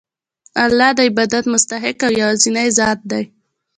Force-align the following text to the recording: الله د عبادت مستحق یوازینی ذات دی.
الله 0.63 0.89
د 0.97 0.99
عبادت 1.07 1.43
مستحق 1.53 1.99
یوازینی 2.19 2.67
ذات 2.77 2.99
دی. 3.11 3.23